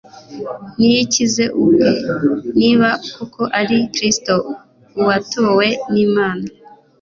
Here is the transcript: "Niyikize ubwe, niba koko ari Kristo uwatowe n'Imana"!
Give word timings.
"Niyikize 0.77 1.43
ubwe, 1.61 1.89
niba 2.59 2.89
koko 3.15 3.41
ari 3.59 3.77
Kristo 3.93 4.33
uwatowe 4.99 5.67
n'Imana"! 5.91 6.47